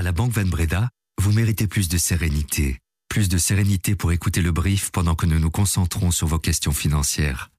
À 0.00 0.02
la 0.02 0.12
Banque 0.12 0.32
Van 0.32 0.46
Breda, 0.46 0.88
vous 1.20 1.30
méritez 1.30 1.66
plus 1.66 1.90
de 1.90 1.98
sérénité. 1.98 2.78
Plus 3.10 3.28
de 3.28 3.36
sérénité 3.36 3.94
pour 3.94 4.12
écouter 4.12 4.40
le 4.40 4.50
brief 4.50 4.90
pendant 4.92 5.14
que 5.14 5.26
nous 5.26 5.38
nous 5.38 5.50
concentrons 5.50 6.10
sur 6.10 6.26
vos 6.26 6.38
questions 6.38 6.72
financières. 6.72 7.50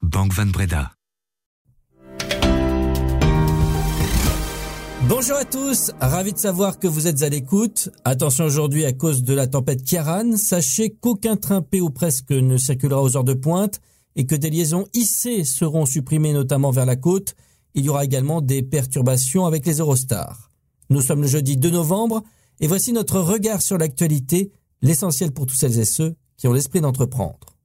Banque 0.00 0.32
Van 0.32 0.46
Breda. 0.46 0.92
Bonjour 5.06 5.36
à 5.36 5.44
tous, 5.44 5.90
ravi 6.00 6.32
de 6.32 6.38
savoir 6.38 6.78
que 6.78 6.88
vous 6.88 7.06
êtes 7.06 7.22
à 7.22 7.28
l'écoute. 7.28 7.90
Attention 8.06 8.46
aujourd'hui 8.46 8.86
à 8.86 8.94
cause 8.94 9.22
de 9.22 9.34
la 9.34 9.46
tempête 9.46 9.84
Kiaran, 9.84 10.38
sachez 10.38 10.96
qu'aucun 11.02 11.36
train 11.36 11.60
P 11.60 11.82
ou 11.82 11.90
presque 11.90 12.30
ne 12.30 12.56
circulera 12.56 13.02
aux 13.02 13.14
heures 13.14 13.24
de 13.24 13.34
pointe 13.34 13.82
et 14.16 14.24
que 14.24 14.36
des 14.36 14.48
liaisons 14.48 14.86
IC 14.94 15.44
seront 15.44 15.84
supprimées 15.84 16.32
notamment 16.32 16.70
vers 16.70 16.86
la 16.86 16.96
côte. 16.96 17.34
Il 17.74 17.84
y 17.84 17.90
aura 17.90 18.06
également 18.06 18.40
des 18.40 18.62
perturbations 18.62 19.44
avec 19.44 19.66
les 19.66 19.80
Eurostars. 19.80 20.51
Nous 20.92 21.00
sommes 21.00 21.22
le 21.22 21.26
jeudi 21.26 21.56
2 21.56 21.70
novembre 21.70 22.22
et 22.60 22.66
voici 22.66 22.92
notre 22.92 23.18
regard 23.18 23.62
sur 23.62 23.78
l'actualité, 23.78 24.52
l'essentiel 24.82 25.32
pour 25.32 25.46
tous 25.46 25.54
celles 25.54 25.78
et 25.78 25.86
ceux 25.86 26.16
qui 26.36 26.48
ont 26.48 26.52
l'esprit 26.52 26.82
d'entreprendre. 26.82 27.56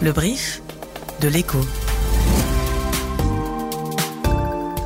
Le 0.00 0.12
brief 0.12 0.62
de 1.20 1.26
l'écho. 1.26 1.58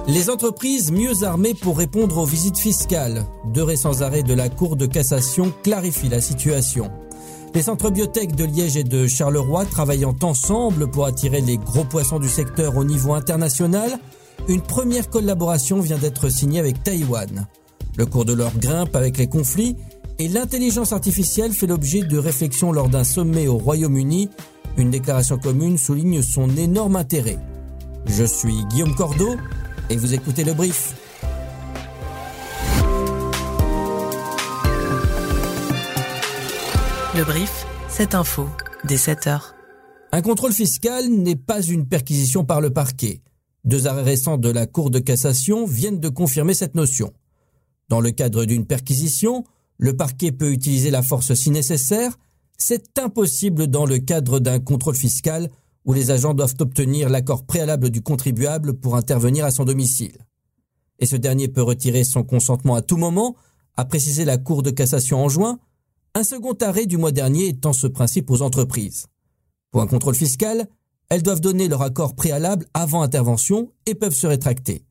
Les 0.09 0.31
entreprises 0.31 0.91
mieux 0.91 1.25
armées 1.25 1.53
pour 1.53 1.77
répondre 1.77 2.17
aux 2.17 2.25
visites 2.25 2.59
fiscales. 2.59 3.27
Deux 3.53 3.65
récents 3.65 4.01
arrêts 4.01 4.23
de 4.23 4.33
la 4.33 4.49
Cour 4.49 4.77
de 4.77 4.87
cassation 4.87 5.53
clarifient 5.63 6.09
la 6.09 6.23
situation. 6.23 6.91
Les 7.55 7.61
centres 7.61 7.91
biotech 7.91 8.35
de 8.35 8.45
Liège 8.45 8.79
et 8.79 8.85
de 8.85 9.07
Charleroi 9.07 9.67
travaillant 9.67 10.17
ensemble 10.23 10.91
pour 10.91 11.05
attirer 11.05 11.43
les 11.43 11.59
gros 11.59 11.85
poissons 11.85 12.19
du 12.19 12.31
secteur 12.31 12.79
au 12.79 12.85
niveau 12.85 13.13
international 13.13 14.01
une 14.49 14.61
première 14.61 15.09
collaboration 15.09 15.81
vient 15.81 15.99
d'être 15.99 16.29
signée 16.29 16.61
avec 16.61 16.83
Taïwan. 16.83 17.47
Le 17.97 18.07
cours 18.07 18.25
de 18.25 18.33
l'or 18.33 18.53
grimpe 18.59 18.97
avec 18.97 19.19
les 19.19 19.29
conflits 19.29 19.77
et 20.19 20.29
l'intelligence 20.29 20.93
artificielle 20.93 21.53
fait 21.53 21.67
l'objet 21.67 22.03
de 22.03 22.19
réflexions 22.19 22.73
lors 22.73 22.89
d'un 22.89 23.05
sommet 23.05 23.49
au 23.49 23.57
Royaume-Uni. 23.57 24.31
Une 24.77 24.91
déclaration 24.91 25.39
commune 25.39 25.79
souligne 25.79 26.23
son 26.23 26.57
énorme 26.57 26.97
intérêt. 26.97 27.39
Je 28.07 28.25
suis 28.25 28.65
Guillaume 28.67 28.95
Cordeau 28.95 29.37
et 29.91 29.97
vous 29.97 30.15
écoutez 30.15 30.45
le 30.45 30.55
brief. 30.55 30.95
Le 37.17 37.25
brief, 37.25 37.65
cette 37.89 38.15
info, 38.17 38.49
dès 38.85 38.97
7 38.97 39.29
heures. 39.29 39.55
Un 40.11 40.21
contrôle 40.21 40.53
fiscal 40.53 41.09
n'est 41.09 41.37
pas 41.37 41.63
une 41.63 41.87
perquisition 41.87 42.45
par 42.45 42.61
le 42.61 42.71
parquet. 42.71 43.21
Deux 43.65 43.87
arrêts 43.87 44.03
récents 44.03 44.37
de 44.37 44.51
la 44.51 44.67
Cour 44.67 44.91
de 44.91 44.99
cassation 44.99 45.65
viennent 45.65 46.01
de 46.01 46.11
confirmer 46.11 46.53
cette 46.53 46.75
notion. 46.75 47.13
Dans 47.89 48.01
le 48.01 48.11
cadre 48.11 48.45
d'une 48.45 48.67
perquisition, 48.67 49.45
le 49.79 49.97
parquet 49.97 50.33
peut 50.33 50.53
utiliser 50.53 50.91
la 50.91 51.03
force 51.03 51.33
si 51.35 51.51
nécessaire. 51.51 52.19
C'est 52.59 52.99
impossible 52.99 53.67
dans 53.67 53.87
le 53.87 53.99
cadre 53.99 54.39
d'un 54.39 54.61
contrôle 54.61 54.95
fiscal 54.95 55.51
où 55.85 55.93
les 55.93 56.11
agents 56.11 56.35
doivent 56.35 56.55
obtenir 56.61 57.09
l'accord 57.09 57.45
préalable 57.45 57.91
du 57.91 58.03
contribuable 58.03 58.75
pour 58.75 58.97
intervenir 58.97 59.45
à 59.45 59.51
son 59.51 59.65
domicile. 59.65 60.19
Et 60.99 61.07
ce 61.07 61.17
dernier 61.17 61.49
peut 61.49 61.63
retirer 61.63 62.05
son 62.05 62.23
consentement 62.23 62.75
à 62.75 62.83
tout 62.83 62.97
moment, 62.97 63.35
a 63.77 63.85
précisé 63.85 64.25
la 64.25 64.39
Cour 64.39 64.63
de 64.63 64.71
cassation 64.71 65.25
en 65.25 65.29
juin, 65.29 65.59
un 66.15 66.23
second 66.23 66.55
arrêt 66.61 66.87
du 66.87 66.97
mois 66.97 67.13
dernier 67.13 67.49
étant 67.49 67.73
ce 67.73 67.87
principe 67.87 68.31
aux 68.31 68.43
entreprises. 68.43 69.07
Pour 69.71 69.83
un 69.83 69.87
contrôle 69.87 70.15
fiscal, 70.15 70.69
elles 71.09 71.23
doivent 71.23 71.41
donner 71.41 71.69
leur 71.69 71.83
accord 71.83 72.15
préalable 72.15 72.67
avant 72.75 73.03
intervention 73.03 73.73
et 73.87 73.95
peuvent 73.95 74.15
se 74.15 74.27
rétracter. 74.27 74.85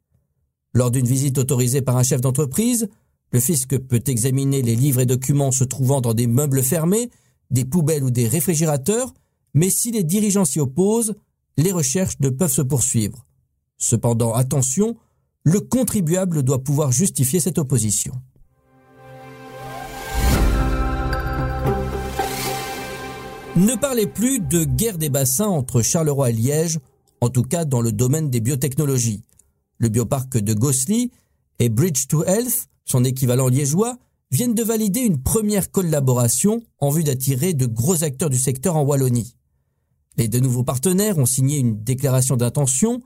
Lors 0.73 0.91
d'une 0.91 1.07
visite 1.07 1.37
autorisée 1.37 1.81
par 1.81 1.97
un 1.97 2.03
chef 2.03 2.21
d'entreprise, 2.21 2.87
le 3.31 3.39
fisc 3.39 3.77
peut 3.77 4.03
examiner 4.07 4.61
les 4.61 4.75
livres 4.75 5.01
et 5.01 5.05
documents 5.05 5.51
se 5.51 5.63
trouvant 5.63 6.01
dans 6.01 6.13
des 6.13 6.27
meubles 6.27 6.63
fermés, 6.63 7.09
des 7.51 7.65
poubelles 7.65 8.03
ou 8.03 8.11
des 8.11 8.27
réfrigérateurs, 8.27 9.13
mais 9.53 9.69
si 9.69 9.91
les 9.91 10.03
dirigeants 10.03 10.45
s'y 10.45 10.59
opposent, 10.59 11.15
les 11.57 11.71
recherches 11.71 12.19
ne 12.19 12.29
peuvent 12.29 12.51
se 12.51 12.61
poursuivre. 12.61 13.25
Cependant, 13.77 14.33
attention, 14.33 14.95
le 15.43 15.59
contribuable 15.59 16.43
doit 16.43 16.63
pouvoir 16.63 16.91
justifier 16.91 17.39
cette 17.39 17.57
opposition. 17.57 18.13
Ne 23.55 23.75
parlez 23.75 24.07
plus 24.07 24.39
de 24.39 24.63
guerre 24.63 24.97
des 24.97 25.09
bassins 25.09 25.45
entre 25.45 25.83
Charleroi 25.83 26.31
et 26.31 26.33
Liège, 26.33 26.79
en 27.21 27.29
tout 27.29 27.43
cas 27.43 27.65
dans 27.65 27.81
le 27.81 27.91
domaine 27.91 28.31
des 28.31 28.41
biotechnologies. 28.41 29.21
Le 29.77 29.89
bioparc 29.89 30.37
de 30.39 30.53
Gossely 30.55 31.11
et 31.59 31.69
Bridge 31.69 32.07
to 32.07 32.23
Health, 32.25 32.67
son 32.83 33.03
équivalent 33.03 33.49
liégeois, 33.49 33.99
viennent 34.31 34.55
de 34.55 34.63
valider 34.63 35.01
une 35.01 35.21
première 35.21 35.69
collaboration 35.69 36.63
en 36.79 36.89
vue 36.89 37.03
d'attirer 37.03 37.53
de 37.53 37.67
gros 37.67 38.03
acteurs 38.03 38.31
du 38.31 38.39
secteur 38.39 38.75
en 38.75 38.81
Wallonie. 38.81 39.35
Les 40.17 40.27
deux 40.27 40.39
nouveaux 40.39 40.63
partenaires 40.63 41.19
ont 41.19 41.27
signé 41.27 41.59
une 41.59 41.83
déclaration 41.83 42.35
d'intention 42.35 43.01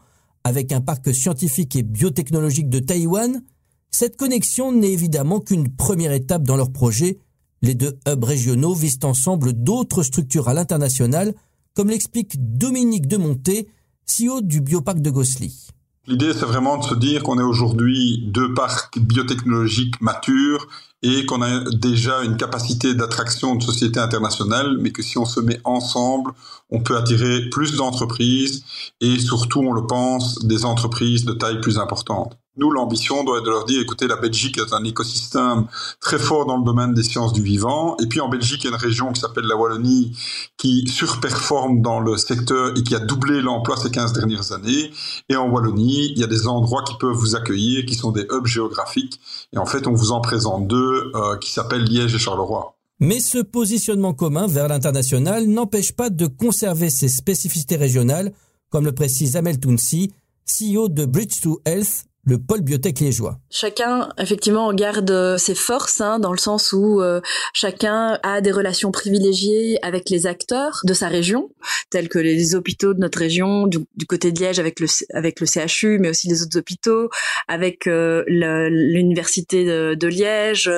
avec 0.45 0.71
un 0.71 0.79
parc 0.79 1.13
scientifique 1.13 1.75
et 1.75 1.83
biotechnologique 1.83 2.69
de 2.69 2.79
Taïwan. 2.79 3.43
Cette 3.91 4.15
connexion 4.15 4.71
n'est 4.71 4.93
évidemment 4.93 5.41
qu'une 5.41 5.67
première 5.75 6.13
étape 6.13 6.43
dans 6.43 6.55
leur 6.55 6.71
projet 6.71 7.19
les 7.61 7.75
deux 7.75 7.97
hubs 8.07 8.23
régionaux 8.23 8.73
visent 8.73 8.99
ensemble 9.03 9.53
d'autres 9.53 10.03
structures 10.03 10.49
à 10.49 10.53
l'international, 10.53 11.33
comme 11.73 11.89
l'explique 11.89 12.35
Dominique 12.57 13.07
Demonté, 13.07 13.69
CEO 14.05 14.41
du 14.41 14.61
bioparc 14.61 14.99
de 14.99 15.09
Gossely. 15.09 15.67
L'idée, 16.07 16.33
c'est 16.33 16.45
vraiment 16.45 16.77
de 16.77 16.85
se 16.85 16.95
dire 16.95 17.21
qu'on 17.21 17.37
est 17.37 17.43
aujourd'hui 17.43 18.23
deux 18.27 18.53
parcs 18.53 18.97
biotechnologiques 18.97 19.99
matures 19.99 20.67
et 21.03 21.25
qu'on 21.25 21.41
a 21.41 21.69
déjà 21.71 22.23
une 22.23 22.37
capacité 22.37 22.95
d'attraction 22.95 23.55
de 23.55 23.63
sociétés 23.63 23.99
internationales, 23.99 24.77
mais 24.79 24.91
que 24.91 25.03
si 25.03 25.17
on 25.17 25.25
se 25.25 25.41
met 25.41 25.59
ensemble, 25.65 26.31
on 26.69 26.81
peut 26.81 26.95
attirer 26.95 27.49
plus 27.49 27.75
d'entreprises 27.75 28.63
et 29.01 29.19
surtout, 29.19 29.59
on 29.59 29.73
le 29.73 29.85
pense, 29.85 30.45
des 30.45 30.63
entreprises 30.63 31.25
de 31.25 31.33
taille 31.33 31.59
plus 31.59 31.77
importante. 31.77 32.37
Nous, 32.57 32.71
l'ambition 32.71 33.23
doit 33.23 33.37
être 33.37 33.45
de 33.45 33.51
leur 33.51 33.65
dire, 33.65 33.79
écoutez, 33.79 34.07
la 34.07 34.15
Belgique 34.15 34.57
est 34.57 34.73
un 34.73 34.83
écosystème 34.83 35.67
très 35.99 36.17
fort 36.17 36.47
dans 36.47 36.57
le 36.57 36.63
domaine 36.63 36.93
des 36.95 37.03
sciences 37.03 37.31
du 37.31 37.43
vivant. 37.43 37.95
Et 37.97 38.07
puis 38.07 38.19
en 38.19 38.29
Belgique, 38.29 38.63
il 38.63 38.71
y 38.71 38.73
a 38.73 38.75
une 38.75 38.81
région 38.81 39.11
qui 39.11 39.21
s'appelle 39.21 39.45
la 39.45 39.55
Wallonie 39.55 40.17
qui 40.57 40.87
surperforme 40.87 41.81
dans 41.81 41.99
le 41.99 42.17
secteur 42.17 42.75
et 42.75 42.81
qui 42.81 42.95
a 42.95 42.99
doublé 42.99 43.41
l'emploi 43.41 43.77
ces 43.77 43.91
15 43.91 44.13
dernières 44.13 44.51
années. 44.53 44.91
Et 45.29 45.35
en 45.35 45.49
Wallonie, 45.49 46.11
il 46.11 46.17
y 46.17 46.23
a 46.23 46.27
des 46.27 46.47
endroits 46.47 46.83
qui 46.83 46.95
peuvent 46.97 47.15
vous 47.15 47.35
accueillir, 47.35 47.85
qui 47.85 47.93
sont 47.93 48.11
des 48.11 48.25
hubs 48.31 48.47
géographiques. 48.47 49.19
Et 49.53 49.59
en 49.59 49.67
fait, 49.67 49.85
on 49.85 49.93
vous 49.93 50.11
en 50.11 50.21
présente 50.21 50.67
deux 50.67 51.11
euh, 51.13 51.37
qui 51.37 51.51
s'appellent 51.51 51.83
Liège 51.83 52.15
et 52.15 52.19
Charleroi. 52.19 52.75
Mais 52.99 53.19
ce 53.19 53.37
positionnement 53.37 54.15
commun 54.15 54.47
vers 54.47 54.67
l'international 54.67 55.45
n'empêche 55.45 55.91
pas 55.91 56.09
de 56.09 56.25
conserver 56.25 56.89
ses 56.89 57.07
spécificités 57.07 57.75
régionales, 57.75 58.33
comme 58.71 58.85
le 58.85 58.93
précise 58.93 59.35
Amel 59.35 59.59
Tounsi, 59.59 60.11
CEO 60.47 60.89
de 60.89 61.05
Bridge 61.05 61.41
to 61.41 61.61
Health, 61.65 62.05
le 62.27 62.37
pôle 62.37 62.61
biotech 62.61 62.99
liégeois. 62.99 63.39
Chacun, 63.49 64.09
effectivement, 64.17 64.73
garde 64.73 65.09
euh, 65.09 65.37
ses 65.37 65.55
forces, 65.55 66.01
hein, 66.01 66.19
dans 66.19 66.33
le 66.33 66.37
sens 66.37 66.73
où 66.73 67.01
euh, 67.01 67.21
chacun 67.53 68.19
a 68.21 68.41
des 68.41 68.51
relations 68.51 68.91
privilégiées 68.91 69.79
avec 69.81 70.09
les 70.09 70.27
acteurs 70.27 70.81
de 70.83 70.93
sa 70.93 71.07
région, 71.07 71.49
tels 71.89 72.09
que 72.09 72.19
les 72.19 72.53
hôpitaux 72.53 72.93
de 72.93 72.99
notre 72.99 73.19
région, 73.19 73.65
du, 73.65 73.79
côté 74.07 74.33
de 74.33 74.39
Liège 74.41 74.59
avec 74.59 74.81
le, 74.81 74.87
avec 75.13 75.39
le 75.39 75.47
CHU, 75.47 75.99
mais 75.99 76.09
aussi 76.09 76.27
les 76.27 76.43
autres 76.43 76.57
hôpitaux, 76.57 77.09
avec 77.47 77.87
euh, 77.87 78.23
l'université 78.27 79.63
de, 79.65 80.07
Liège, 80.07 80.69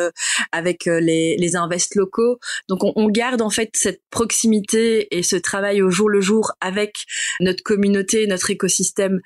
avec 0.51 0.85
les, 0.85 1.35
les 1.37 1.55
invests 1.55 1.95
locaux. 1.95 2.39
Donc 2.67 2.83
on, 2.83 2.93
on 2.95 3.07
garde 3.09 3.41
en 3.41 3.49
fait 3.49 3.71
cette 3.73 4.01
proximité 4.11 5.07
et 5.17 5.23
ce 5.23 5.35
travail 5.35 5.81
au 5.81 5.89
jour 5.89 6.09
le 6.09 6.21
jour 6.21 6.51
avec 6.61 7.05
notre 7.39 7.63
communauté, 7.63 8.27
notre 8.27 8.51
écosystème 8.51 9.19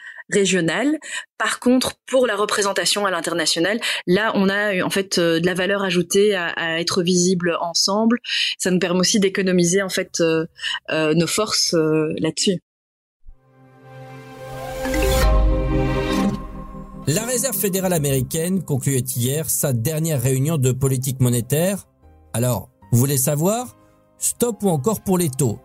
Par 1.37 1.59
contre, 1.59 1.93
pour 2.05 2.27
la 2.27 2.35
représentation 2.35 3.05
à 3.05 3.11
l'international, 3.11 3.79
là, 4.07 4.31
on 4.35 4.49
a 4.49 4.83
en 4.83 4.89
fait 4.89 5.17
euh, 5.17 5.39
de 5.39 5.45
la 5.45 5.53
valeur 5.53 5.83
ajoutée 5.83 6.35
à, 6.35 6.79
être 6.79 7.03
visible 7.03 7.57
ensemble. 7.59 8.19
Ça 8.57 8.71
nous 8.71 8.79
permet 8.79 8.99
aussi 8.99 9.19
d'économiser 9.19 9.81
en 9.81 9.89
fait 9.89 10.19
euh, 10.21 10.45
euh, 10.91 11.13
nos 11.13 11.27
forces 11.27 11.73
là-dessus. 11.73 12.59
La 17.05 17.25
Réserve 17.25 17.57
fédérale 17.57 17.93
américaine 17.93 18.63
concluait 18.63 19.03
hier 19.15 19.49
sa 19.49 19.73
dernière 19.73 20.21
réunion 20.21 20.57
de 20.57 20.71
politique 20.71 21.19
monétaire. 21.19 21.85
Alors, 22.31 22.69
vous 22.91 22.99
voulez 22.99 23.17
savoir? 23.17 23.75
Stop 24.17 24.63
ou 24.63 24.69
encore 24.69 25.01
pour 25.01 25.17
les 25.17 25.29
taux? 25.29 25.59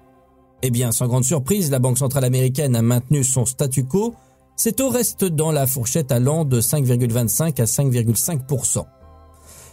Eh 0.62 0.70
bien, 0.70 0.90
sans 0.90 1.06
grande 1.06 1.24
surprise, 1.24 1.70
la 1.70 1.78
Banque 1.78 1.98
centrale 1.98 2.24
américaine 2.24 2.74
a 2.74 2.82
maintenu 2.82 3.22
son 3.22 3.46
statu 3.46 3.84
quo 3.84 4.16
ces 4.58 4.72
taux 4.72 4.88
restent 4.88 5.24
dans 5.24 5.52
la 5.52 5.68
fourchette 5.68 6.10
allant 6.10 6.44
de 6.44 6.60
5,25 6.60 7.62
à 7.62 7.64
5,5%. 7.64 8.84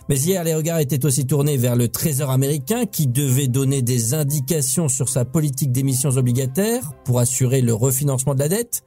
Mais 0.08 0.20
hier, 0.20 0.44
les 0.44 0.54
regards 0.54 0.78
étaient 0.78 1.04
aussi 1.04 1.26
tournés 1.26 1.58
vers 1.58 1.76
le 1.76 1.88
Trésor 1.88 2.30
américain 2.30 2.86
qui 2.86 3.08
devait 3.08 3.48
donner 3.48 3.82
des 3.82 4.14
indications 4.14 4.88
sur 4.88 5.10
sa 5.10 5.26
politique 5.26 5.72
d'émissions 5.72 6.12
obligataires 6.12 6.94
pour 7.04 7.20
assurer 7.20 7.62
le 7.62 7.74
refinancement 7.74 8.36
de 8.36 8.40
la 8.40 8.48
dette. 8.48 8.84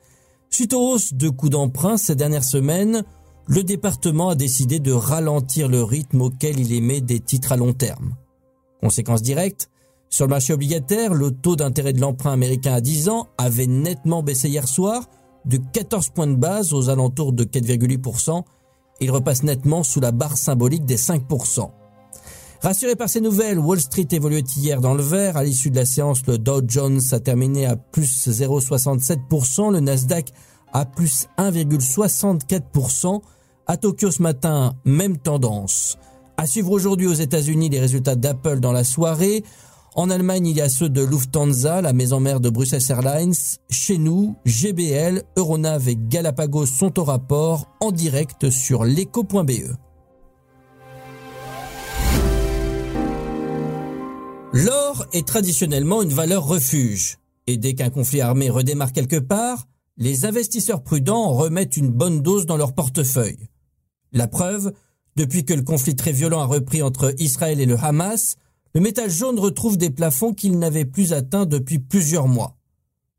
Suite 0.50 0.72
aux 0.72 0.92
hausses 0.92 1.14
de 1.14 1.28
coûts 1.28 1.48
d'emprunt 1.48 1.96
ces 1.96 2.14
dernières 2.14 2.44
semaines, 2.44 3.02
le 3.48 3.64
département 3.64 4.28
a 4.28 4.34
décidé 4.36 4.78
de 4.78 4.92
ralentir 4.92 5.66
le 5.66 5.82
rythme 5.82 6.22
auquel 6.22 6.60
il 6.60 6.72
émet 6.72 7.00
des 7.00 7.18
titres 7.18 7.50
à 7.50 7.56
long 7.56 7.72
terme. 7.72 8.14
Conséquence 8.80 9.22
directe, 9.22 9.68
sur 10.10 10.26
le 10.26 10.30
marché 10.30 10.52
obligataire, 10.52 11.12
le 11.12 11.32
taux 11.32 11.56
d'intérêt 11.56 11.92
de 11.92 12.00
l'emprunt 12.00 12.32
américain 12.32 12.74
à 12.74 12.80
10 12.80 13.08
ans 13.08 13.26
avait 13.36 13.66
nettement 13.66 14.22
baissé 14.22 14.48
hier 14.48 14.68
soir 14.68 15.08
de 15.44 15.58
14 15.72 16.10
points 16.10 16.26
de 16.26 16.34
base 16.34 16.72
aux 16.72 16.88
alentours 16.90 17.32
de 17.32 17.44
4,8%. 17.44 18.42
Il 19.00 19.10
repasse 19.10 19.42
nettement 19.42 19.82
sous 19.82 20.00
la 20.00 20.12
barre 20.12 20.36
symbolique 20.36 20.84
des 20.84 20.96
5%. 20.96 21.70
Rassuré 22.60 22.96
par 22.96 23.08
ces 23.08 23.20
nouvelles, 23.20 23.60
Wall 23.60 23.80
Street 23.80 24.08
évoluait 24.10 24.42
hier 24.56 24.80
dans 24.80 24.94
le 24.94 25.02
vert. 25.02 25.36
À 25.36 25.44
l'issue 25.44 25.70
de 25.70 25.76
la 25.76 25.84
séance, 25.84 26.26
le 26.26 26.38
Dow 26.38 26.60
Jones 26.66 27.00
a 27.12 27.20
terminé 27.20 27.66
à 27.66 27.76
plus 27.76 28.28
0,67%, 28.28 29.72
le 29.72 29.78
Nasdaq 29.78 30.32
à 30.72 30.84
plus 30.84 31.28
1,64%. 31.38 33.20
À 33.66 33.76
Tokyo 33.76 34.10
ce 34.10 34.22
matin, 34.22 34.74
même 34.84 35.18
tendance. 35.18 35.98
À 36.36 36.46
suivre 36.46 36.72
aujourd'hui 36.72 37.06
aux 37.06 37.12
États-Unis 37.12 37.68
les 37.68 37.80
résultats 37.80 38.16
d'Apple 38.16 38.58
dans 38.60 38.72
la 38.72 38.84
soirée. 38.84 39.44
En 39.98 40.10
Allemagne, 40.10 40.46
il 40.46 40.56
y 40.56 40.60
a 40.60 40.68
ceux 40.68 40.88
de 40.88 41.02
Lufthansa, 41.02 41.82
la 41.82 41.92
maison 41.92 42.20
mère 42.20 42.38
de 42.38 42.50
Brussels 42.50 42.88
Airlines. 42.88 43.34
Chez 43.68 43.98
nous, 43.98 44.36
GBL, 44.44 45.24
Euronav 45.36 45.88
et 45.88 45.96
Galapagos 45.96 46.66
sont 46.66 47.00
au 47.00 47.02
rapport 47.02 47.66
en 47.80 47.90
direct 47.90 48.48
sur 48.48 48.84
l'éco.be. 48.84 49.74
L'or 54.52 55.04
est 55.12 55.26
traditionnellement 55.26 56.02
une 56.02 56.12
valeur 56.12 56.46
refuge. 56.46 57.18
Et 57.48 57.56
dès 57.56 57.74
qu'un 57.74 57.90
conflit 57.90 58.20
armé 58.20 58.50
redémarre 58.50 58.92
quelque 58.92 59.18
part, 59.18 59.66
les 59.96 60.26
investisseurs 60.26 60.84
prudents 60.84 61.32
remettent 61.32 61.76
une 61.76 61.90
bonne 61.90 62.22
dose 62.22 62.46
dans 62.46 62.56
leur 62.56 62.72
portefeuille. 62.72 63.48
La 64.12 64.28
preuve, 64.28 64.72
depuis 65.16 65.44
que 65.44 65.54
le 65.54 65.62
conflit 65.62 65.96
très 65.96 66.12
violent 66.12 66.38
a 66.38 66.46
repris 66.46 66.82
entre 66.82 67.12
Israël 67.18 67.58
et 67.60 67.66
le 67.66 67.76
Hamas, 67.76 68.36
le 68.78 68.84
métal 68.84 69.10
jaune 69.10 69.40
retrouve 69.40 69.76
des 69.76 69.90
plafonds 69.90 70.32
qu'il 70.32 70.56
n'avait 70.56 70.84
plus 70.84 71.12
atteints 71.12 71.46
depuis 71.46 71.80
plusieurs 71.80 72.28
mois. 72.28 72.56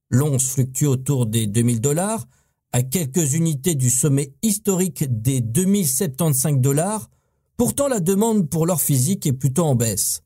L'once 0.10 0.52
fluctue 0.52 0.86
autour 0.86 1.26
des 1.26 1.48
2000 1.48 1.82
dollars, 1.82 2.30
à 2.72 2.82
quelques 2.82 3.34
unités 3.34 3.76
du 3.76 3.90
sommet 3.90 4.32
historique 4.42 5.04
des 5.22 5.42
2075 5.42 6.60
dollars. 6.60 7.10
Pourtant, 7.58 7.90
la 7.90 8.00
demande 8.00 8.50
pour 8.50 8.66
l'or 8.66 8.80
physique 8.80 9.28
est 9.28 9.34
plutôt 9.34 9.66
en 9.66 9.76
baisse. 9.76 10.24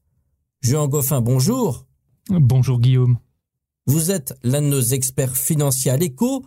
Jean 0.62 0.88
Goffin, 0.88 1.22
bonjour. 1.22 1.88
Bonjour 2.30 2.80
Guillaume. 2.80 3.18
Vous 3.88 4.12
êtes 4.12 4.36
l'un 4.44 4.62
de 4.62 4.68
nos 4.68 4.82
experts 4.82 5.36
financiers 5.36 5.90
à 5.90 5.98
l'écho 5.98 6.46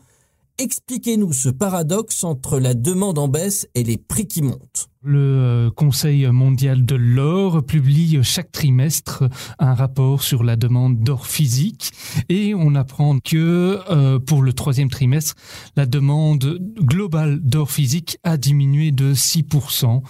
Expliquez-nous 0.59 1.35
ce 1.35 1.51
paradoxe 1.51 2.25
entre 2.25 2.59
la 2.59 2.73
demande 2.73 3.19
en 3.19 3.29
baisse 3.29 3.69
et 3.75 3.83
les 3.83 3.99
prix 3.99 4.27
qui 4.27 4.41
montent. 4.41 4.89
Le 5.03 5.19
euh, 5.21 5.71
Conseil 5.71 6.27
mondial 6.29 6.87
de 6.87 6.95
l'or 6.95 7.63
publie 7.63 8.19
chaque 8.23 8.53
trimestre 8.53 9.25
un 9.59 9.75
rapport 9.75 10.23
sur 10.23 10.43
la 10.43 10.57
demande 10.57 10.99
d'or 11.01 11.27
physique 11.27 11.93
et 12.31 12.55
on 12.55 12.75
apprend 12.75 13.19
que 13.19 13.81
euh, 13.91 14.19
pour 14.19 14.43
le 14.43 14.55
troisième 14.55 14.89
trimestre, 14.89 15.35
la 15.77 15.85
demande 15.85 16.59
globale 16.81 17.39
d'or 17.41 17.71
physique 17.71 18.17
a 18.25 18.39
diminué 18.39 18.93
de 18.93 19.13
6%. 19.13 20.03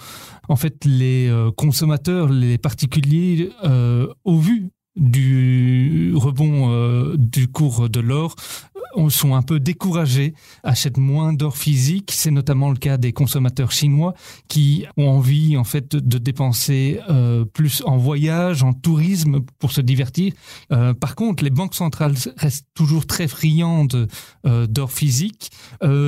En 0.47 0.55
fait, 0.55 0.85
les 0.85 1.27
euh, 1.27 1.51
consommateurs, 1.51 2.29
les 2.29 2.57
particuliers, 2.57 3.51
au 4.23 4.39
vu 4.39 4.71
du 4.97 6.13
rebond 6.15 7.15
du 7.17 7.47
cours 7.47 7.89
de 7.89 7.99
l'or 7.99 8.35
sont 9.09 9.35
un 9.35 9.41
peu 9.41 9.59
découragés, 9.59 10.33
achètent 10.63 10.97
moins 10.97 11.33
d'or 11.33 11.57
physique. 11.57 12.11
C'est 12.13 12.31
notamment 12.31 12.69
le 12.69 12.77
cas 12.77 12.97
des 12.97 13.13
consommateurs 13.13 13.71
chinois 13.71 14.13
qui 14.47 14.85
ont 14.97 15.09
envie 15.09 15.57
en 15.57 15.63
fait 15.63 15.95
de 15.95 16.17
dépenser 16.17 16.99
euh, 17.09 17.45
plus 17.45 17.83
en 17.85 17.97
voyage, 17.97 18.63
en 18.63 18.73
tourisme 18.73 19.41
pour 19.59 19.71
se 19.71 19.81
divertir. 19.81 20.33
Euh, 20.71 20.93
par 20.93 21.15
contre, 21.15 21.43
les 21.43 21.49
banques 21.49 21.75
centrales 21.75 22.15
restent 22.37 22.67
toujours 22.73 23.05
très 23.05 23.27
friandes 23.27 24.07
euh, 24.45 24.67
d'or 24.67 24.91
physique. 24.91 25.51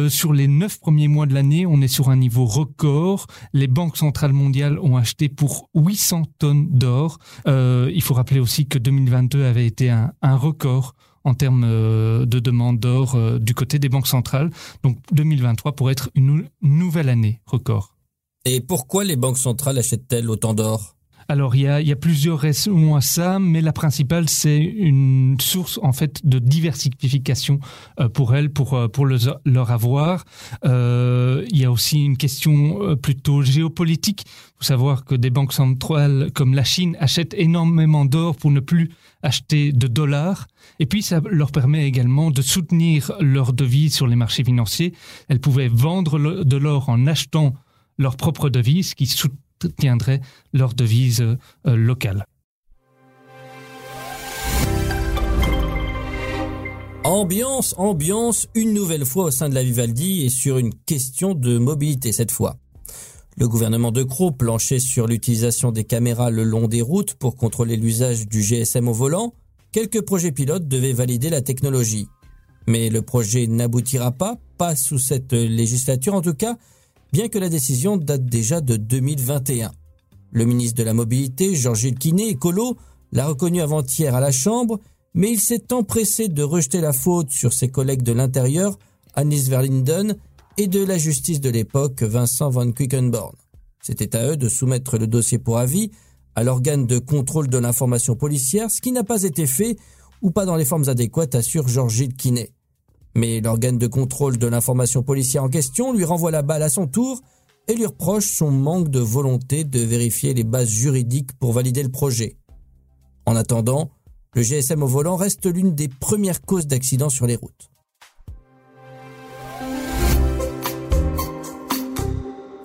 sur 0.09 0.33
les 0.33 0.47
neuf 0.47 0.79
premiers 0.79 1.07
mois 1.07 1.25
de 1.25 1.33
l'année, 1.33 1.65
on 1.65 1.81
est 1.81 1.87
sur 1.87 2.09
un 2.09 2.15
niveau 2.15 2.45
record. 2.45 3.27
Les 3.53 3.67
banques 3.67 3.97
centrales 3.97 4.33
mondiales 4.33 4.79
ont 4.79 4.97
acheté 4.97 5.29
pour 5.29 5.69
800 5.75 6.23
tonnes 6.39 6.67
d'or. 6.69 7.19
il 7.45 8.01
faut 8.01 8.13
rappeler 8.13 8.39
aussi 8.39 8.67
que 8.67 8.78
2022 8.79 9.43
avait 9.43 9.65
été 9.65 9.89
un, 9.89 10.11
record 10.21 10.95
en 11.23 11.33
termes 11.33 11.63
euh, 11.65 12.25
de 12.25 12.39
demande 12.39 12.79
d'or 12.79 13.15
euh, 13.15 13.39
du 13.39 13.53
côté 13.53 13.79
des 13.79 13.89
banques 13.89 14.07
centrales. 14.07 14.49
Donc 14.83 14.97
2023 15.11 15.73
pourrait 15.73 15.93
être 15.93 16.09
une 16.15 16.47
nouvelle 16.61 17.09
année 17.09 17.41
record. 17.45 17.95
Et 18.45 18.61
pourquoi 18.61 19.03
les 19.03 19.15
banques 19.15 19.37
centrales 19.37 19.77
achètent-elles 19.77 20.29
autant 20.29 20.53
d'or? 20.53 20.95
Alors 21.29 21.55
il 21.55 21.61
y 21.61 21.91
a, 21.91 21.95
plusieurs 21.95 22.39
raisons 22.39 22.95
à 22.95 23.01
ça, 23.01 23.39
mais 23.39 23.61
la 23.61 23.71
principale 23.71 24.27
c'est 24.27 24.57
une 24.57 25.37
source 25.39 25.79
en 25.83 25.93
fait 25.93 26.25
de 26.25 26.39
diversification 26.39 27.59
euh, 27.99 28.09
pour 28.09 28.35
elles, 28.35 28.49
pour 28.49 28.77
pour 28.91 29.05
leur 29.05 29.71
avoir. 29.71 30.25
il 30.63 31.57
y 31.57 31.65
a 31.65 31.71
aussi 31.71 32.03
une 32.03 32.17
question 32.17 32.95
plutôt 32.97 33.41
géopolitique. 33.43 34.23
Il 34.25 34.57
faut 34.57 34.63
savoir 34.63 35.05
que 35.05 35.15
des 35.15 35.29
banques 35.29 35.53
centrales 35.53 36.31
comme 36.33 36.53
la 36.53 36.63
Chine 36.63 36.97
achètent 36.99 37.33
énormément 37.35 38.05
d'or 38.05 38.35
pour 38.35 38.51
ne 38.51 38.59
plus 38.59 38.89
acheter 39.23 39.71
de 39.71 39.87
dollars. 39.87 40.47
Et 40.79 40.85
puis, 40.85 41.01
ça 41.01 41.21
leur 41.29 41.51
permet 41.51 41.85
également 41.85 42.31
de 42.31 42.41
soutenir 42.41 43.11
leur 43.19 43.53
devise 43.53 43.93
sur 43.93 44.07
les 44.07 44.15
marchés 44.15 44.43
financiers. 44.43 44.93
Elles 45.27 45.39
pouvaient 45.39 45.67
vendre 45.67 46.43
de 46.43 46.57
l'or 46.57 46.89
en 46.89 47.07
achetant 47.07 47.53
leur 47.97 48.15
propre 48.15 48.49
devise 48.49 48.93
qui 48.93 49.07
soutiendrait 49.61 50.21
leur 50.53 50.73
devise 50.73 51.21
euh, 51.21 51.35
locale. 51.65 52.25
Ambiance, 57.03 57.73
ambiance, 57.77 58.47
une 58.55 58.73
nouvelle 58.73 59.05
fois 59.05 59.25
au 59.25 59.31
sein 59.31 59.49
de 59.49 59.55
la 59.55 59.63
Vivaldi 59.63 60.25
et 60.25 60.29
sur 60.29 60.57
une 60.57 60.73
question 60.73 61.33
de 61.33 61.57
mobilité 61.57 62.11
cette 62.11 62.31
fois. 62.31 62.57
Le 63.37 63.47
gouvernement 63.47 63.91
de 63.91 64.03
Crau 64.03 64.31
planchait 64.31 64.79
sur 64.79 65.07
l'utilisation 65.07 65.71
des 65.71 65.85
caméras 65.85 66.29
le 66.29 66.43
long 66.43 66.67
des 66.67 66.81
routes 66.81 67.13
pour 67.13 67.37
contrôler 67.37 67.77
l'usage 67.77 68.27
du 68.27 68.41
GSM 68.41 68.89
au 68.89 68.93
volant. 68.93 69.33
Quelques 69.71 70.01
projets 70.01 70.33
pilotes 70.33 70.67
devaient 70.67 70.93
valider 70.93 71.29
la 71.29 71.41
technologie. 71.41 72.07
Mais 72.67 72.89
le 72.89 73.01
projet 73.01 73.47
n'aboutira 73.47 74.11
pas, 74.11 74.37
pas 74.57 74.75
sous 74.75 74.99
cette 74.99 75.31
législature 75.31 76.15
en 76.15 76.21
tout 76.21 76.33
cas, 76.33 76.57
bien 77.11 77.27
que 77.27 77.39
la 77.39 77.49
décision 77.49 77.97
date 77.97 78.25
déjà 78.25 78.61
de 78.61 78.75
2021. 78.75 79.71
Le 80.31 80.45
ministre 80.45 80.77
de 80.77 80.83
la 80.83 80.93
Mobilité, 80.93 81.55
Georges 81.55 81.93
Kiné, 81.95 82.29
écolo, 82.29 82.77
l'a 83.11 83.27
reconnu 83.27 83.61
avant-hier 83.61 84.13
à 84.13 84.19
la 84.19 84.31
Chambre, 84.31 84.79
mais 85.13 85.31
il 85.31 85.39
s'est 85.39 85.73
empressé 85.73 86.27
de 86.27 86.43
rejeter 86.43 86.81
la 86.81 86.93
faute 86.93 87.31
sur 87.31 87.53
ses 87.53 87.69
collègues 87.69 88.03
de 88.03 88.11
l'intérieur, 88.11 88.77
Anis 89.15 89.49
Verlinden 89.49 90.15
et 90.57 90.67
de 90.67 90.83
la 90.83 90.97
justice 90.97 91.41
de 91.41 91.49
l'époque, 91.49 92.03
Vincent 92.03 92.49
van 92.49 92.71
Quickenborn. 92.71 93.35
C'était 93.81 94.15
à 94.15 94.27
eux 94.27 94.37
de 94.37 94.49
soumettre 94.49 94.97
le 94.97 95.07
dossier 95.07 95.39
pour 95.39 95.57
avis 95.57 95.91
à 96.35 96.43
l'organe 96.43 96.85
de 96.85 96.99
contrôle 96.99 97.47
de 97.47 97.57
l'information 97.57 98.15
policière, 98.15 98.69
ce 98.69 98.81
qui 98.81 98.91
n'a 98.91 99.03
pas 99.03 99.23
été 99.23 99.47
fait 99.47 99.77
ou 100.21 100.31
pas 100.31 100.45
dans 100.45 100.55
les 100.55 100.65
formes 100.65 100.87
adéquates, 100.87 101.35
assure 101.35 101.67
Georges 101.67 102.07
Kiné. 102.09 102.51
Mais 103.19 103.41
l'organe 103.41 103.77
de 103.77 103.85
contrôle 103.85 104.37
de 104.37 104.47
l'information 104.47 105.03
policière 105.03 105.43
en 105.43 105.49
question 105.49 105.91
lui 105.91 106.05
renvoie 106.05 106.31
la 106.31 106.41
balle 106.41 106.63
à 106.63 106.69
son 106.69 106.87
tour 106.87 107.19
et 107.67 107.75
lui 107.75 107.85
reproche 107.85 108.31
son 108.31 108.49
manque 108.49 108.87
de 108.87 109.01
volonté 109.01 109.65
de 109.65 109.81
vérifier 109.81 110.33
les 110.33 110.45
bases 110.45 110.69
juridiques 110.69 111.33
pour 111.37 111.51
valider 111.51 111.83
le 111.83 111.89
projet. 111.89 112.37
En 113.25 113.35
attendant, 113.35 113.91
le 114.35 114.41
GSM 114.41 114.81
au 114.83 114.87
volant 114.87 115.17
reste 115.17 115.53
l'une 115.53 115.75
des 115.75 115.89
premières 115.89 116.41
causes 116.43 116.65
d'accidents 116.65 117.09
sur 117.09 117.27
les 117.27 117.35
routes. 117.35 117.69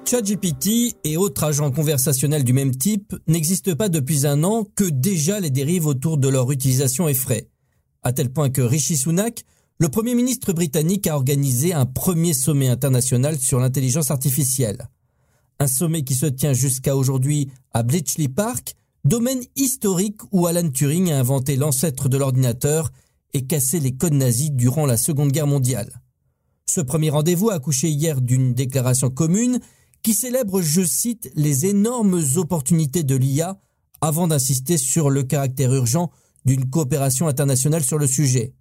ChatGPT 0.08 0.94
et 1.02 1.16
autres 1.16 1.42
agents 1.42 1.72
conversationnels 1.72 2.44
du 2.44 2.52
même 2.52 2.76
type 2.76 3.16
n'existent 3.26 3.74
pas 3.74 3.88
depuis 3.88 4.24
un 4.24 4.44
an 4.44 4.64
que 4.76 4.84
déjà 4.84 5.40
les 5.40 5.50
dérives 5.50 5.88
autour 5.88 6.16
de 6.16 6.28
leur 6.28 6.52
utilisation 6.52 7.08
effraient. 7.08 7.48
À 8.04 8.12
tel 8.12 8.30
point 8.30 8.50
que 8.50 8.62
Rishi 8.62 8.96
Sunak, 8.96 9.44
le 9.78 9.88
Premier 9.88 10.14
ministre 10.14 10.52
britannique, 10.52 11.06
a 11.08 11.16
organisé 11.16 11.72
un 11.72 11.84
premier 11.84 12.32
sommet 12.32 12.68
international 12.68 13.38
sur 13.38 13.58
l'intelligence 13.58 14.10
artificielle. 14.10 14.88
Un 15.58 15.66
sommet 15.66 16.04
qui 16.04 16.14
se 16.14 16.26
tient 16.26 16.52
jusqu'à 16.52 16.96
aujourd'hui 16.96 17.50
à 17.72 17.82
Bletchley 17.82 18.28
Park, 18.28 18.76
domaine 19.04 19.42
historique 19.56 20.20
où 20.30 20.46
Alan 20.46 20.70
Turing 20.70 21.10
a 21.10 21.18
inventé 21.18 21.56
l'ancêtre 21.56 22.08
de 22.08 22.16
l'ordinateur 22.16 22.92
et 23.32 23.46
cassé 23.46 23.80
les 23.80 23.96
codes 23.96 24.14
nazis 24.14 24.52
durant 24.52 24.86
la 24.86 24.96
Seconde 24.96 25.32
Guerre 25.32 25.48
mondiale. 25.48 26.00
Ce 26.66 26.80
premier 26.80 27.10
rendez-vous 27.10 27.50
a 27.50 27.54
accouché 27.54 27.88
hier 27.88 28.20
d'une 28.20 28.54
déclaration 28.54 29.10
commune 29.10 29.58
qui 30.02 30.14
célèbre, 30.14 30.62
je 30.62 30.82
cite, 30.82 31.30
les 31.34 31.66
énormes 31.66 32.22
opportunités 32.36 33.02
de 33.02 33.16
l'IA 33.16 33.58
avant 34.00 34.28
d'insister 34.28 34.78
sur 34.78 35.10
le 35.10 35.24
caractère 35.24 35.74
urgent 35.74 36.10
d'une 36.44 36.68
coopération 36.70 37.26
internationale 37.26 37.82
sur 37.82 37.98
le 37.98 38.06
sujet. 38.06 38.54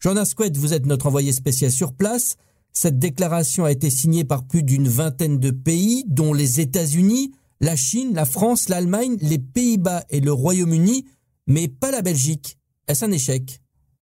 Jean 0.00 0.16
Asquette, 0.16 0.56
vous 0.56 0.74
êtes 0.74 0.86
notre 0.86 1.08
envoyé 1.08 1.32
spécial 1.32 1.72
sur 1.72 1.92
place. 1.92 2.36
Cette 2.72 3.00
déclaration 3.00 3.64
a 3.64 3.72
été 3.72 3.90
signée 3.90 4.24
par 4.24 4.46
plus 4.46 4.62
d'une 4.62 4.86
vingtaine 4.86 5.40
de 5.40 5.50
pays, 5.50 6.04
dont 6.06 6.32
les 6.32 6.60
États-Unis, 6.60 7.32
la 7.60 7.74
Chine, 7.74 8.14
la 8.14 8.24
France, 8.24 8.68
l'Allemagne, 8.68 9.16
les 9.20 9.38
Pays-Bas 9.38 10.04
et 10.10 10.20
le 10.20 10.32
Royaume-Uni, 10.32 11.04
mais 11.48 11.66
pas 11.66 11.90
la 11.90 12.02
Belgique. 12.02 12.58
Est-ce 12.86 13.04
un 13.04 13.10
échec? 13.10 13.60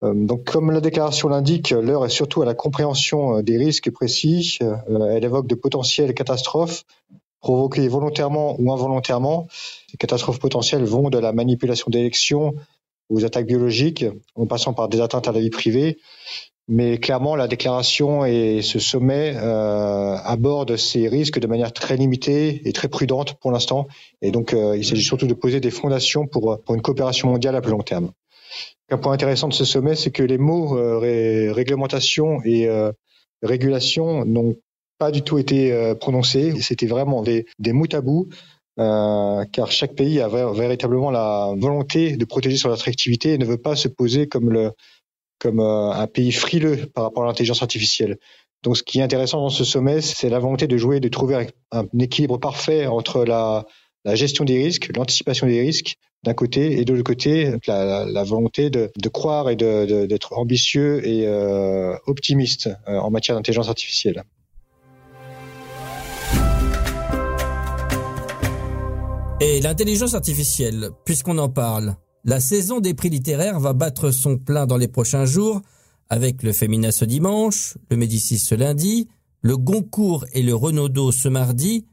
Euh, 0.06 0.14
donc, 0.14 0.46
comme 0.46 0.72
la 0.72 0.80
déclaration 0.80 1.28
l'indique, 1.28 1.72
l'heure 1.72 2.06
est 2.06 2.10
surtout 2.10 2.42
à 2.42 2.46
la 2.46 2.54
compréhension 2.54 3.38
euh, 3.38 3.42
des 3.42 3.58
risques 3.58 3.92
précis. 3.92 4.60
Euh, 4.62 4.76
elle 5.12 5.26
évoque 5.26 5.48
de 5.48 5.56
potentielles 5.56 6.14
catastrophes 6.14 6.86
provoquées 7.42 7.90
volontairement 7.90 8.56
ou 8.58 8.72
involontairement. 8.72 9.48
Ces 9.92 9.98
catastrophes 9.98 10.40
potentielles 10.40 10.86
vont 10.86 11.10
de 11.10 11.18
la 11.18 11.34
manipulation 11.34 11.88
d'élections 11.90 12.56
aux 13.10 13.26
attaques 13.26 13.46
biologiques, 13.46 14.06
en 14.36 14.46
passant 14.46 14.74
par 14.74 14.90
des 14.90 15.02
atteintes 15.02 15.28
à 15.28 15.32
la 15.32 15.40
vie 15.40 15.50
privée. 15.50 15.98
Mais 16.70 16.98
clairement, 16.98 17.36
la 17.36 17.50
déclaration 17.50 18.24
et 18.26 18.62
ce 18.62 18.80
sommet 18.80 19.34
euh, 19.36 20.16
abordent 20.24 20.78
ces 20.78 21.10
risques 21.10 21.40
de 21.40 21.48
manière 21.48 21.74
très 21.74 21.98
limitée 21.98 22.62
et 22.68 22.72
très 22.72 22.88
prudente 22.88 23.34
pour 23.42 23.52
l'instant. 23.52 23.88
Et 24.22 24.32
donc, 24.32 24.54
il 24.54 24.86
s'agit 24.86 25.04
surtout 25.04 25.28
de 25.28 25.34
poser 25.34 25.60
des 25.60 25.72
fondations 25.72 26.26
pour, 26.26 26.62
pour 26.64 26.76
une 26.76 26.82
coopération 26.82 27.30
mondiale 27.30 27.56
à 27.58 27.62
plus 27.62 27.72
long 27.72 27.84
terme. 27.84 28.12
Un 28.90 28.98
point 28.98 29.14
intéressant 29.14 29.48
de 29.48 29.54
ce 29.54 29.66
sommet, 29.66 29.96
c'est 29.96 30.12
que 30.12 30.24
les 30.24 30.38
mots 30.38 30.78
euh, 30.78 31.52
réglementation 31.52 32.42
et 32.44 32.68
euh, 32.68 32.92
régulation 33.42 34.26
n'ont 34.26 34.56
pas 35.00 35.10
du 35.10 35.22
tout 35.22 35.38
été 35.38 35.72
euh, 35.72 35.96
prononcés. 35.96 36.54
C'était 36.62 36.86
vraiment 36.86 37.24
des, 37.24 37.46
des 37.60 37.74
mots 37.74 37.88
tabous, 37.88 38.28
car 38.78 39.72
chaque 39.72 39.96
pays 39.96 40.20
a 40.20 40.28
véritablement 40.28 41.12
la 41.12 41.54
volonté 41.58 42.18
de 42.18 42.26
protéger 42.26 42.58
son 42.58 42.72
attractivité 42.72 43.34
et 43.34 43.38
ne 43.38 43.46
veut 43.46 43.58
pas 43.58 43.76
se 43.76 43.88
poser 43.88 44.28
comme, 44.28 44.50
le, 44.52 44.72
comme 45.40 45.60
un 45.60 46.08
pays 46.08 46.32
frileux 46.32 46.88
par 46.88 47.04
rapport 47.04 47.24
à 47.24 47.28
l'intelligence 47.28 47.62
artificielle. 47.62 48.18
Donc, 48.64 48.78
ce 48.78 48.84
qui 48.84 49.00
est 49.00 49.04
intéressant 49.04 49.42
dans 49.42 49.50
ce 49.50 49.66
sommet, 49.66 50.02
c'est 50.02 50.30
la 50.30 50.40
volonté 50.40 50.68
de 50.68 50.78
jouer, 50.78 51.00
de 51.00 51.10
trouver 51.10 51.50
un 51.72 51.86
équilibre 52.00 52.40
parfait 52.40 52.88
entre 52.88 53.26
la, 53.26 53.66
la 54.06 54.16
gestion 54.16 54.44
des 54.46 54.62
risques, 54.62 54.92
l'anticipation 54.96 55.48
des 55.48 55.62
risques 55.62 55.96
d'un 56.24 56.34
côté, 56.34 56.80
et 56.80 56.86
de 56.86 56.94
l'autre 56.94 57.04
côté, 57.04 57.52
la, 57.68 58.24
volonté 58.24 58.70
de, 58.70 59.10
croire 59.10 59.50
et 59.50 59.56
d'être 59.56 60.34
ambitieux 60.38 61.06
et 61.06 61.28
euh, 61.28 61.98
optimiste 62.08 62.70
euh, 62.88 62.98
en 62.98 63.12
matière 63.12 63.36
d'intelligence 63.36 63.68
artificielle. 63.68 64.24
Et 69.46 69.60
l'intelligence 69.60 70.14
artificielle, 70.14 70.92
puisqu'on 71.04 71.38
en 71.38 71.50
parle, 71.50 71.98
la 72.24 72.40
saison 72.40 72.80
des 72.80 72.94
prix 72.94 73.10
littéraires 73.10 73.60
va 73.60 73.74
battre 73.74 74.10
son 74.10 74.38
plein 74.38 74.66
dans 74.66 74.78
les 74.78 74.88
prochains 74.88 75.26
jours, 75.26 75.62
avec 76.10 76.44
le 76.44 76.54
Féminin 76.54 76.92
ce 76.92 77.04
dimanche, 77.04 77.78
le 77.92 77.98
Médicis 77.98 78.40
ce 78.40 78.56
lundi, 78.56 79.10
le 79.42 79.58
Goncourt 79.58 80.26
et 80.32 80.44
le 80.44 80.56
Renaudot 80.56 81.12
ce 81.12 81.28
mardi. 81.28 81.86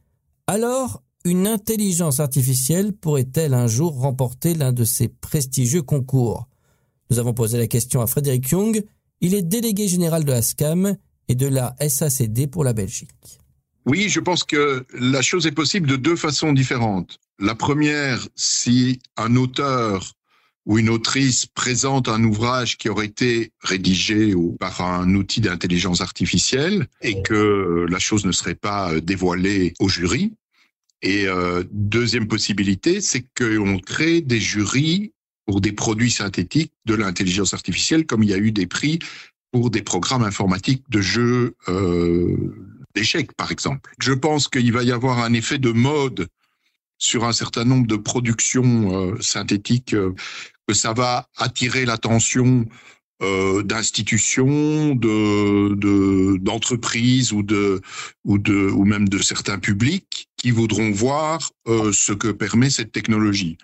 Alors, 0.47 1.03
une 1.25 1.49
intelligence 1.49 2.21
artificielle 2.21 2.93
pourrait-elle 2.93 3.55
un 3.55 3.67
jour 3.67 3.99
remporter 3.99 4.55
l'un 4.55 4.73
de 4.73 4.85
ces 4.85 5.09
prestigieux 5.09 5.83
concours? 5.83 6.47
Nous 7.11 7.19
avons 7.19 7.35
posé 7.35 7.59
la 7.59 7.67
question 7.67 8.01
à 8.01 8.07
Frédéric 8.07 8.49
Young, 8.51 8.85
il 9.21 9.35
est 9.35 9.43
délégué 9.43 9.89
général 9.89 10.25
de 10.25 10.31
la 10.31 10.43
SCAM 10.43 10.97
et 11.27 11.35
de 11.35 11.49
la 11.49 11.75
SACD 11.81 12.47
pour 12.47 12.63
la 12.63 12.75
Belgique. 12.75 13.41
Oui, 13.87 14.09
je 14.09 14.21
pense 14.21 14.45
que 14.45 14.87
la 14.93 15.21
chose 15.21 15.49
est 15.49 15.53
possible 15.53 15.89
de 15.89 15.97
deux 15.97 16.15
façons 16.15 16.53
différentes. 16.53 17.19
La 17.41 17.55
première, 17.55 18.29
si 18.37 19.01
un 19.17 19.35
auteur 19.37 20.13
ou 20.67 20.79
une 20.79 20.91
autrice 20.91 21.47
présente 21.47 22.09
un 22.09 22.23
ouvrage 22.23 22.77
qui 22.77 22.91
aurait 22.91 23.07
été 23.07 23.53
rédigé 23.63 24.35
par 24.59 24.83
un 24.83 25.15
outil 25.15 25.41
d'intelligence 25.41 26.03
artificielle 26.03 26.87
et 27.01 27.23
que 27.23 27.87
la 27.89 27.99
chose 27.99 28.27
ne 28.27 28.33
serait 28.33 28.55
pas 28.55 29.01
dévoilée 29.01 29.73
au 29.81 29.89
jury, 29.89 30.35
et 31.01 31.27
euh, 31.27 31.65
deuxième 31.73 32.29
possibilité, 32.29 33.01
c'est 33.01 33.25
qu'on 33.37 33.79
crée 33.79 34.21
des 34.21 34.39
jurys 34.39 35.13
pour 35.47 35.63
des 35.63 35.73
produits 35.73 36.11
synthétiques 36.11 36.75
de 36.85 36.95
l'intelligence 36.95 37.55
artificielle, 37.55 38.05
comme 38.05 38.23
il 38.23 38.29
y 38.29 38.35
a 38.35 38.39
eu 38.39 38.53
des 38.53 38.67
prix 38.67 38.99
pour 39.51 39.71
des 39.71 39.83
programmes 39.83 40.25
informatiques 40.25 40.85
de 40.91 41.01
jeux 41.01 41.57
euh, 41.69 42.77
d'échecs, 42.95 43.33
par 43.33 43.51
exemple. 43.51 43.91
Je 43.99 44.13
pense 44.13 44.47
qu'il 44.47 44.73
va 44.73 44.83
y 44.83 44.93
avoir 44.93 45.21
un 45.21 45.33
effet 45.33 45.59
de 45.59 45.71
mode 45.71 46.29
sur 47.01 47.25
un 47.25 47.33
certain 47.33 47.65
nombre 47.65 47.89
de 47.89 47.97
productions 47.97 48.95
euh, 48.95 49.21
synthétiques, 49.21 49.95
euh, 49.95 50.15
que 50.69 50.75
ça 50.75 50.93
va 50.93 51.29
attirer 51.37 51.85
l'attention 51.85 52.67
euh, 53.23 53.63
d'institutions, 53.65 54.95
de 54.95 56.37
d'entreprises 56.39 57.33
ou 57.33 57.43
de 57.43 57.81
ou 58.25 58.39
de 58.39 58.71
ou 58.71 58.85
même 58.85 59.09
de 59.09 59.19
certains 59.19 59.59
publics 59.59 60.29
qui 60.37 60.53
voudront 60.53 60.91
voir 60.91 61.51
ce 61.67 62.13
que 62.13 62.29
permet 62.29 62.71
cette 62.71 62.93
technologie. 62.93 63.59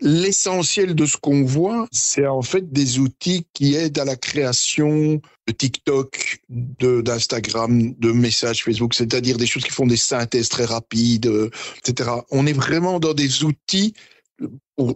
L'essentiel 0.00 0.94
de 0.94 1.06
ce 1.06 1.16
qu'on 1.16 1.44
voit, 1.44 1.88
c'est 1.90 2.26
en 2.26 2.42
fait 2.42 2.70
des 2.70 2.98
outils 2.98 3.46
qui 3.54 3.74
aident 3.74 3.98
à 3.98 4.04
la 4.04 4.16
création 4.16 5.20
de 5.46 5.52
TikTok, 5.52 6.42
d'Instagram, 6.50 7.94
de, 7.98 8.12
messages 8.12 8.62
Facebook, 8.62 8.94
c'est-à-dire 8.94 9.38
des 9.38 9.46
choses 9.46 9.64
qui 9.64 9.70
font 9.70 9.86
des 9.86 9.96
synthèses 9.96 10.50
très 10.50 10.66
rapides, 10.66 11.32
etc. 11.78 12.10
On 12.30 12.46
est 12.46 12.52
vraiment 12.52 13.00
dans 13.00 13.14
des 13.14 13.44
outils 13.44 13.94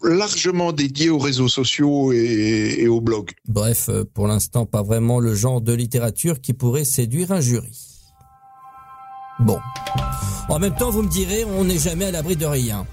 largement 0.03 0.73
dédié 0.73 1.11
aux 1.11 1.19
réseaux 1.19 1.49
sociaux 1.49 2.13
et, 2.13 2.87
aux 2.89 3.01
blogs. 3.01 3.31
Bref, 3.49 3.89
euh, 3.89 4.05
pour 4.05 4.27
l'instant, 4.27 4.67
pas 4.67 4.83
vraiment 4.83 5.21
le 5.21 5.35
genre 5.35 5.61
de 5.61 5.73
littérature 5.73 6.41
qui 6.41 6.53
pourrait 6.53 6.85
séduire 6.85 7.33
un 7.33 7.41
jury. 7.41 7.79
Bon. 9.41 9.59
En 10.49 10.59
même 10.59 10.75
temps, 10.75 10.91
vous 10.91 11.03
me 11.03 11.09
direz, 11.09 11.45
on 11.45 11.65
n'est 11.65 11.79
jamais 11.79 12.07
à 12.07 12.11
l'abri 12.11 12.37
de 12.37 12.45
rien. 12.45 12.87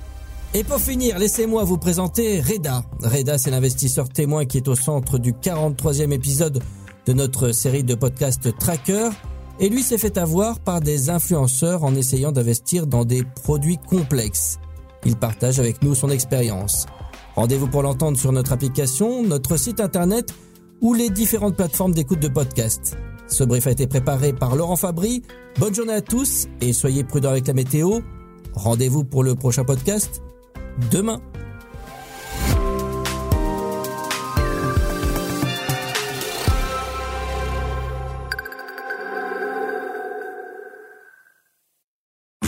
Et 0.54 0.64
pour 0.64 0.80
finir, 0.80 1.20
laissez-moi 1.20 1.64
vous 1.66 1.78
présenter 1.78 2.40
Reda. 2.42 2.84
Reda, 3.02 3.38
c'est 3.38 3.52
l'investisseur 3.52 4.08
témoin 4.08 4.46
qui 4.46 4.58
est 4.58 4.68
au 4.68 4.76
centre 4.76 5.18
du 5.18 5.34
43e 5.34 6.12
épisode 6.12 6.64
de 7.06 7.14
notre 7.14 7.52
série 7.52 7.84
de 7.84 7.96
podcast 7.96 8.58
Tracker. 8.58 9.10
Et 9.60 9.70
lui 9.70 9.84
s'est 9.84 9.98
fait 9.98 10.18
avoir 10.18 10.60
par 10.60 10.80
des 10.80 11.10
influenceurs 11.10 11.84
en 11.84 11.96
essayant 11.96 12.32
d'investir 12.32 12.88
dans 12.88 13.04
des 13.04 13.24
produits 13.44 13.78
complexes. 13.78 14.58
Il 15.06 15.18
partage 15.18 15.60
avec 15.60 15.82
nous 15.84 15.96
son 15.96 16.10
expérience. 16.10 16.86
Rendez-vous 17.36 17.68
pour 17.68 17.84
l'entendre 17.84 18.18
sur 18.18 18.32
notre 18.32 18.54
application, 18.54 19.24
notre 19.24 19.58
site 19.58 19.80
internet 19.80 20.34
ou 20.82 20.94
les 20.94 21.10
différentes 21.10 21.56
plateformes 21.56 21.94
d'écoute 21.94 22.20
de 22.20 22.30
podcast. 22.30 22.98
Ce 23.28 23.44
brief 23.44 23.68
a 23.68 23.72
été 23.72 23.86
préparé 23.86 24.32
par 24.32 24.56
Laurent 24.56 24.76
Fabry. 24.78 25.24
Bonne 25.60 25.76
journée 25.76 25.94
à 25.94 26.02
tous 26.02 26.48
et 26.62 26.72
soyez 26.72 27.04
prudents 27.04 27.30
avec 27.30 27.48
la 27.48 27.54
météo. 27.54 28.00
Rendez-vous 28.54 29.04
pour 29.04 29.24
le 29.24 29.36
prochain 29.36 29.66
podcast 29.66 30.22
demain. 30.78 31.22